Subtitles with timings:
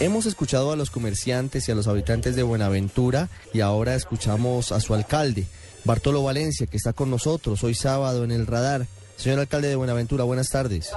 [0.00, 4.78] Hemos escuchado a los comerciantes y a los habitantes de Buenaventura y ahora escuchamos a
[4.78, 5.44] su alcalde,
[5.84, 8.86] Bartolo Valencia, que está con nosotros hoy sábado en el radar.
[9.18, 10.92] Señor alcalde de Buenaventura, buenas tardes.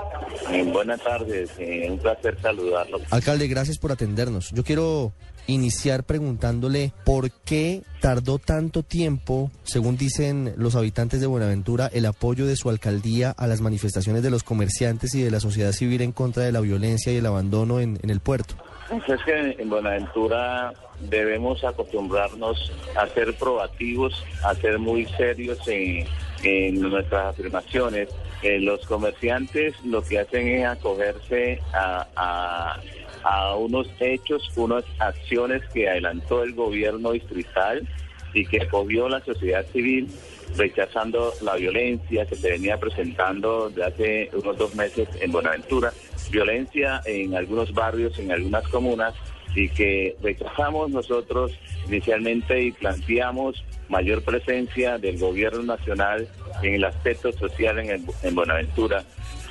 [0.51, 2.99] Eh, buenas tardes, eh, un placer saludarlo.
[3.09, 4.51] Alcalde, gracias por atendernos.
[4.51, 5.11] Yo quiero
[5.47, 12.45] iniciar preguntándole por qué tardó tanto tiempo, según dicen los habitantes de Buenaventura, el apoyo
[12.45, 16.11] de su alcaldía a las manifestaciones de los comerciantes y de la sociedad civil en
[16.11, 18.53] contra de la violencia y el abandono en, en el puerto.
[18.87, 20.73] Pues es que en Buenaventura
[21.09, 26.05] debemos acostumbrarnos a ser probativos, a ser muy serios en,
[26.43, 28.09] en nuestras afirmaciones.
[28.41, 32.77] Eh, los comerciantes lo que hacen es acogerse a,
[33.23, 37.87] a, unos hechos, unas acciones que adelantó el gobierno distrital
[38.33, 40.09] y que acogió la sociedad civil
[40.57, 45.93] rechazando la violencia que se venía presentando de hace unos dos meses en Buenaventura,
[46.31, 49.13] violencia en algunos barrios, en algunas comunas,
[49.55, 51.51] y que rechazamos nosotros
[51.87, 56.27] inicialmente y planteamos mayor presencia del gobierno nacional
[56.63, 59.03] en el aspecto social en, en Buenaventura.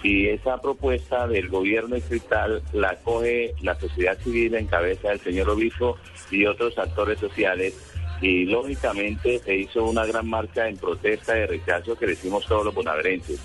[0.02, 5.50] Y esa propuesta del gobierno distrital la coge la sociedad civil en cabeza del señor
[5.50, 5.98] obispo
[6.30, 7.74] y otros actores sociales
[8.22, 12.64] y lógicamente se hizo una gran marcha en protesta de rechazo que le hicimos todos
[12.64, 13.40] los bonaverenses.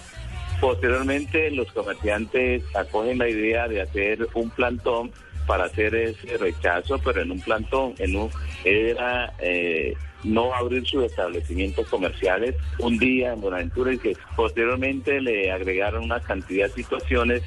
[0.60, 5.12] Posteriormente los comerciantes acogen la idea de hacer un plantón
[5.46, 8.30] para hacer ese rechazo, pero en un plantón, en un
[8.64, 9.94] era eh,
[10.24, 16.20] no abrir sus establecimientos comerciales un día en Buenaventura y que posteriormente le agregaron una
[16.20, 17.44] cantidad de situaciones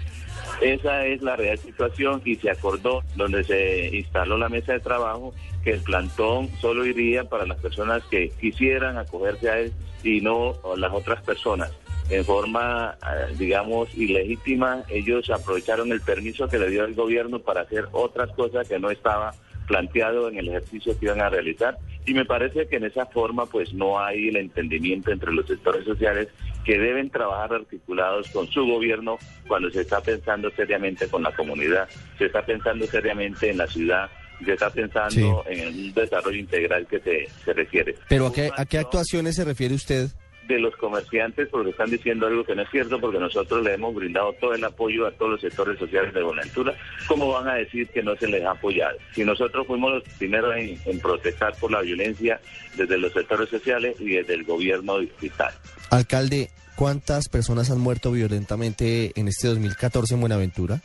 [0.60, 5.32] esa es la real situación y se acordó donde se instaló la mesa de trabajo
[5.62, 10.54] que el plantón solo iría para las personas que quisieran acogerse a él y no
[10.76, 11.72] las otras personas.
[12.10, 17.62] En forma, eh, digamos, ilegítima, ellos aprovecharon el permiso que le dio el gobierno para
[17.62, 19.34] hacer otras cosas que no estaba
[19.66, 21.78] planteado en el ejercicio que iban a realizar
[22.08, 25.84] y me parece que en esa forma pues no hay el entendimiento entre los sectores
[25.84, 26.28] sociales
[26.64, 31.86] que deben trabajar articulados con su gobierno cuando se está pensando seriamente con la comunidad,
[32.16, 34.10] se está pensando seriamente en la ciudad,
[34.42, 37.94] se está pensando en un desarrollo integral que se, se refiere.
[38.08, 40.08] Pero ¿a qué, ¿a qué actuaciones se refiere usted?
[40.48, 43.94] De los comerciantes porque están diciendo algo que no es cierto porque nosotros le hemos
[43.94, 46.74] brindado todo el apoyo a todos los sectores sociales de Buenaventura.
[47.06, 48.96] ¿Cómo van a decir que no se les ha apoyado?
[49.14, 52.40] Si nosotros fuimos los primeros en, protestar por la violencia
[52.76, 55.52] desde los sectores sociales y desde el gobierno distrital.
[55.90, 60.80] Alcalde, ¿cuántas personas han muerto violentamente en este 2014 en Buenaventura?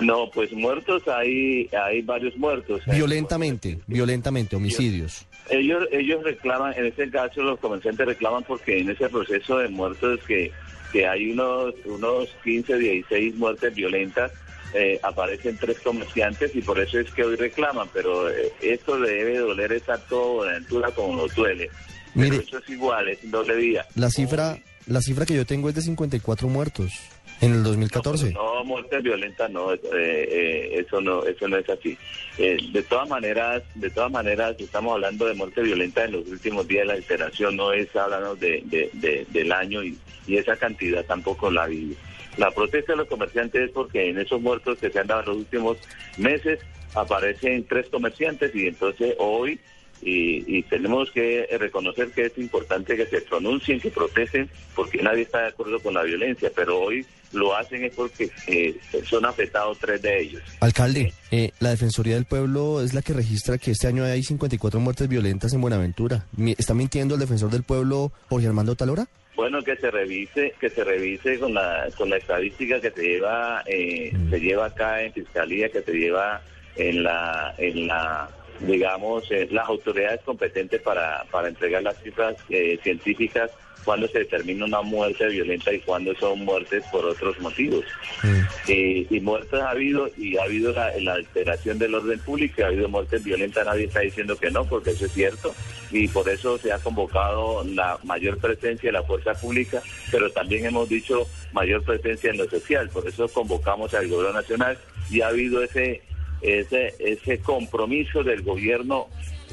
[0.00, 2.82] No, pues muertos hay, hay varios muertos.
[2.86, 5.26] Violentamente, violentamente, homicidios.
[5.50, 10.20] Ellos, ellos reclaman, en este caso los comerciantes reclaman porque en ese proceso de muertos
[10.26, 10.52] que,
[10.92, 14.30] que hay unos, unos 15, 16 muertes violentas,
[14.74, 19.10] eh, aparecen tres comerciantes y por eso es que hoy reclaman, pero eh, esto le
[19.10, 21.70] debe doler esa toda altura como nos duele.
[22.14, 23.86] Mire, eso es igual, es doble día.
[23.94, 26.92] La cifra, la cifra que yo tengo es de 54 muertos.
[27.40, 28.32] En el 2014.
[28.32, 31.96] No, muerte violenta no, eh, eh, eso no, eso no es así.
[32.36, 36.66] Eh, de todas maneras, de todas maneras, estamos hablando de muerte violenta en los últimos
[36.66, 41.04] días de la alteración, no es hablando de, de, del año y, y, esa cantidad
[41.04, 41.94] tampoco la vive.
[42.36, 45.26] La protesta de los comerciantes es porque en esos muertos que se han dado en
[45.26, 45.76] los últimos
[46.16, 46.60] meses
[46.94, 49.60] aparecen tres comerciantes y entonces hoy
[50.00, 55.42] y, tenemos que reconocer que es importante que se pronuncien, que protesten, porque nadie está
[55.42, 60.00] de acuerdo con la violencia, pero hoy lo hacen es porque eh, son afectados tres
[60.02, 60.42] de ellos.
[60.60, 64.80] Alcalde, eh, la Defensoría del Pueblo es la que registra que este año hay 54
[64.80, 66.24] muertes violentas en Buenaventura.
[66.56, 69.06] ¿Está mintiendo el defensor del pueblo Jorge Armando Talora?
[69.36, 73.62] Bueno, que se revise, que se revise con la con la estadística que se lleva
[73.66, 74.30] eh, mm.
[74.30, 76.42] se lleva acá en fiscalía, que se lleva
[76.74, 78.28] en la en la
[78.60, 83.50] digamos, eh, las autoridades competentes para, para entregar las cifras eh, científicas
[83.88, 87.86] cuando se determina una muerte violenta y cuando son muertes por otros motivos.
[88.22, 88.40] Mm.
[88.68, 92.86] Eh, y muertes ha habido y ha habido la, alteración del orden público, ha habido
[92.90, 95.54] muertes violentas, nadie está diciendo que no, porque eso es cierto,
[95.90, 100.66] y por eso se ha convocado la mayor presencia de la fuerza pública, pero también
[100.66, 104.76] hemos dicho mayor presencia en lo social, por eso convocamos al gobierno nacional
[105.10, 106.02] y ha habido ese
[106.42, 109.08] ese, ese compromiso del gobierno,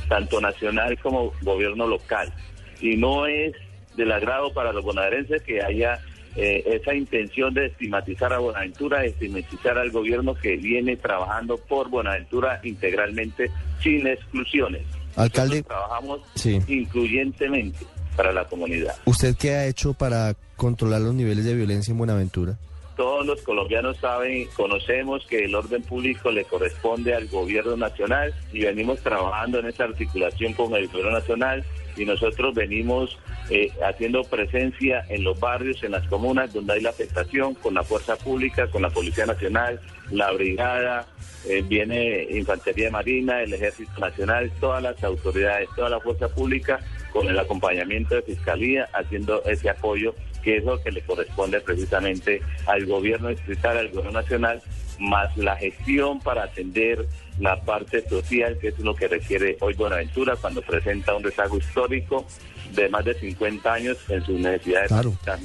[0.07, 2.33] tanto nacional como gobierno local.
[2.81, 3.53] Y no es
[3.95, 5.99] del agrado para los bonaerenses que haya
[6.35, 11.89] eh, esa intención de estigmatizar a Buenaventura, de estigmatizar al gobierno que viene trabajando por
[11.89, 13.49] Buenaventura integralmente,
[13.81, 14.81] sin exclusiones.
[15.15, 16.21] Alcalde, trabajamos
[16.67, 17.85] incluyentemente
[18.17, 18.95] para la comunidad.
[19.05, 22.57] ¿Usted qué ha hecho para controlar los niveles de violencia en Buenaventura?
[22.95, 28.61] Todos los colombianos saben, conocemos que el orden público le corresponde al gobierno nacional y
[28.61, 31.63] venimos trabajando en esa articulación con el gobierno nacional
[31.97, 33.17] y nosotros venimos
[33.49, 37.83] eh, haciendo presencia en los barrios, en las comunas donde hay la afectación con la
[37.83, 39.79] fuerza pública, con la Policía Nacional,
[40.11, 41.05] la Brigada,
[41.47, 46.79] eh, viene Infantería Marina, el Ejército Nacional, todas las autoridades, toda la fuerza pública
[47.11, 50.15] con el acompañamiento de Fiscalía haciendo ese apoyo
[50.45, 54.61] que es lo que le corresponde precisamente al gobierno distrital, al gobierno nacional,
[54.99, 57.05] más la gestión para atender
[57.39, 62.27] la parte social, que es lo que requiere hoy Buenaventura cuando presenta un rezago histórico
[62.75, 64.91] de más de 50 años en sus necesidades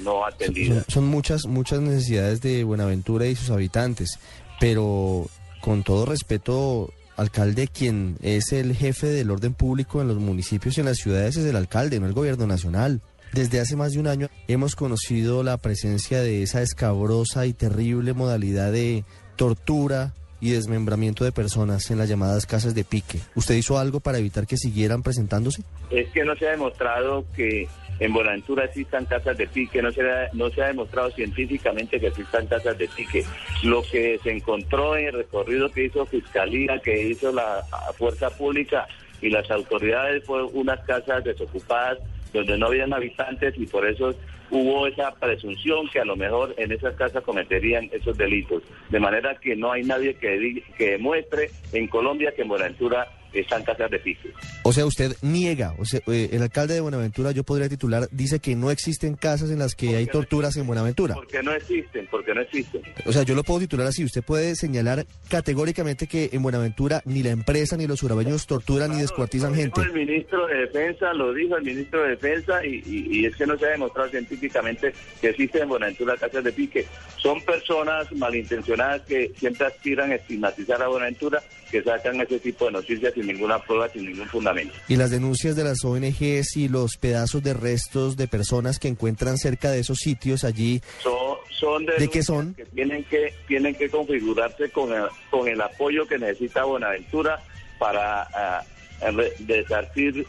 [0.05, 0.85] no atendidas.
[0.85, 4.19] Son, son, muchas, muchas necesidades de Buenaventura y sus habitantes,
[4.61, 5.26] pero
[5.62, 10.81] con todo respeto, alcalde, quien es el jefe del orden público en los municipios y
[10.81, 13.00] en las ciudades es el alcalde, no el gobierno nacional.
[13.32, 18.12] Desde hace más de un año hemos conocido la presencia de esa escabrosa y terrible
[18.12, 19.05] modalidad de
[19.37, 23.21] tortura y desmembramiento de personas en las llamadas casas de pique.
[23.37, 25.62] ¿Usted hizo algo para evitar que siguieran presentándose?
[25.91, 27.69] Es que no se ha demostrado que
[28.00, 32.09] en Buenaventura existan casas de pique, no se, ha, no se ha demostrado científicamente que
[32.09, 33.25] existan casas de pique.
[33.62, 37.62] Lo que se encontró en el recorrido que hizo Fiscalía, que hizo la
[37.97, 38.88] Fuerza Pública
[39.21, 41.99] y las autoridades fue unas casas desocupadas
[42.32, 44.15] donde no habían habitantes y por eso
[44.50, 48.62] hubo esa presunción que a lo mejor en esas casas cometerían esos delitos.
[48.88, 53.62] De manera que no hay nadie que, que demuestre en Colombia que en Buenaventura están
[53.65, 54.29] casas de piso.
[54.62, 58.41] O sea, usted niega, o sea, eh, el alcalde de Buenaventura, yo podría titular, dice
[58.41, 61.15] que no existen casas en las que hay torturas en Buenaventura.
[61.15, 62.82] Porque no existen, porque no existen.
[63.06, 67.23] O sea, yo lo puedo titular así, usted puede señalar categóricamente que en Buenaventura ni
[67.23, 69.81] la empresa ni los urabeños torturan ni descuartizan gente.
[69.81, 73.59] El ministro de Defensa lo dijo, el ministro de Defensa, y, y, es que no
[73.59, 76.87] se ha demostrado científicamente que existen en Buenaventura casas de pique.
[77.17, 82.73] Son personas malintencionadas que siempre aspiran a estigmatizar a Buenaventura, que sacan ese tipo de
[82.73, 84.75] noticias sin ninguna prueba, sin ningún fundamento.
[84.89, 89.37] Y las denuncias de las ONGs y los pedazos de restos de personas que encuentran
[89.39, 90.81] cerca de esos sitios allí.
[91.03, 92.55] Son, son ¿De qué son?
[92.55, 97.43] Que tienen que tienen que configurarse con el, con el apoyo que necesita Buenaventura
[97.79, 98.65] para
[99.03, 100.27] uh, desartir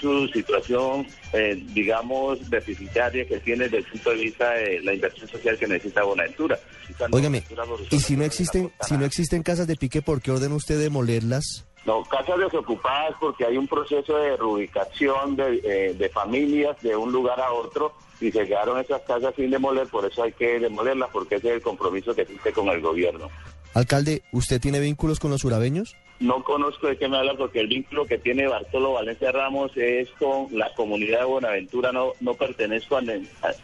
[0.00, 5.28] su situación, eh, digamos, deficitaria que tiene desde el punto de vista de la inversión
[5.28, 6.58] social que necesita Buenaventura.
[7.10, 7.42] Óigame,
[7.90, 11.66] ¿y si no existen, si no existen casas de pique, por qué ordena usted demolerlas?
[11.86, 17.12] No, casas desocupadas porque hay un proceso de reubicación de, eh, de familias de un
[17.12, 21.10] lugar a otro y se quedaron esas casas sin demoler, por eso hay que demolerlas
[21.12, 23.28] porque ese es el compromiso que existe con el gobierno.
[23.74, 25.96] Alcalde, ¿usted tiene vínculos con los urabeños?
[26.20, 30.08] No conozco de qué me habla porque el vínculo que tiene Bartolo Valencia Ramos es
[30.10, 33.02] con la comunidad de Buenaventura, no, no pertenezco a,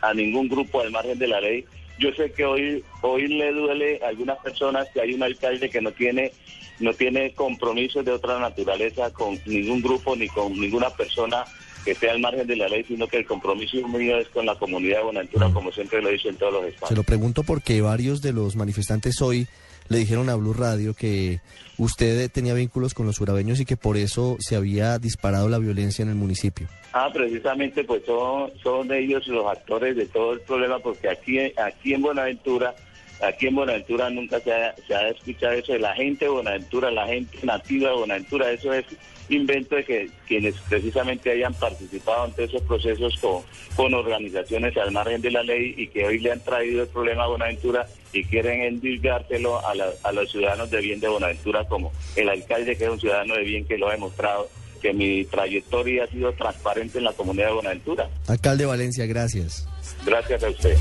[0.02, 1.64] a, ningún grupo al margen de la ley.
[2.00, 5.82] Yo sé que hoy, hoy le duele a algunas personas que hay un alcalde que
[5.82, 6.32] no tiene,
[6.79, 11.44] no tiene compromisos de otra naturaleza con ningún grupo ni con ninguna persona
[11.85, 14.55] que esté al margen de la ley, sino que el compromiso mío es con la
[14.55, 16.88] comunidad de Buenaventura, como siempre lo he dicho en todos los espacios.
[16.88, 19.46] Se lo pregunto porque varios de los manifestantes hoy
[19.91, 21.41] le dijeron a Blue Radio que
[21.77, 26.05] usted tenía vínculos con los urabeños y que por eso se había disparado la violencia
[26.05, 26.69] en el municipio.
[26.93, 31.93] Ah, precisamente pues son, son ellos los actores de todo el problema porque aquí, aquí
[31.93, 32.75] en Buenaventura
[33.22, 36.90] Aquí en Buenaventura nunca se ha, se ha escuchado eso de la gente de Buenaventura,
[36.90, 38.50] la gente nativa de Buenaventura.
[38.50, 38.87] Eso es
[39.28, 43.43] invento de que quienes precisamente hayan participado en esos procesos con,
[43.77, 47.24] con organizaciones al margen de la ley y que hoy le han traído el problema
[47.24, 49.72] a Buenaventura y quieren endilgárselo a,
[50.03, 53.44] a los ciudadanos de bien de Buenaventura como el alcalde que es un ciudadano de
[53.44, 54.48] bien que lo ha demostrado
[54.81, 58.08] que mi trayectoria ha sido transparente en la comunidad de Buenaventura.
[58.27, 59.69] Alcalde Valencia, gracias.
[60.06, 60.77] Gracias a usted.